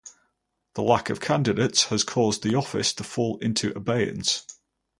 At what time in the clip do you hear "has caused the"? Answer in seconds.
1.89-2.55